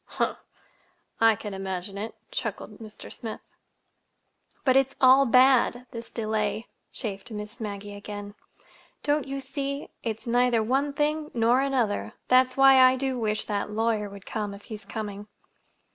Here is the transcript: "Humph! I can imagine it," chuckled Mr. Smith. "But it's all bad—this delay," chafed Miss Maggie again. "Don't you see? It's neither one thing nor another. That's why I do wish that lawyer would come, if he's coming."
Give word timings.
"Humph! 0.17 0.39
I 1.19 1.35
can 1.35 1.53
imagine 1.53 1.95
it," 1.95 2.15
chuckled 2.31 2.79
Mr. 2.79 3.13
Smith. 3.13 3.39
"But 4.65 4.75
it's 4.75 4.95
all 4.99 5.27
bad—this 5.27 6.09
delay," 6.09 6.65
chafed 6.91 7.29
Miss 7.29 7.59
Maggie 7.61 7.93
again. 7.93 8.33
"Don't 9.03 9.27
you 9.27 9.39
see? 9.39 9.89
It's 10.01 10.25
neither 10.25 10.63
one 10.63 10.91
thing 10.93 11.29
nor 11.35 11.61
another. 11.61 12.13
That's 12.29 12.57
why 12.57 12.79
I 12.79 12.95
do 12.95 13.19
wish 13.19 13.45
that 13.45 13.69
lawyer 13.69 14.09
would 14.09 14.25
come, 14.25 14.55
if 14.55 14.63
he's 14.73 14.85
coming." 14.85 15.27